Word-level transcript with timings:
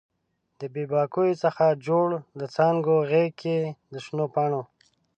د 0.59 0.61
بې 0.73 0.83
باکیو 0.91 1.39
څخه 1.43 1.65
جوړ 1.87 2.07
د 2.39 2.41
څانګو 2.55 2.95
غیږ 3.09 3.31
کې 3.41 3.57
د 3.91 3.93
شنو 4.05 4.25
پاڼو 4.33 4.61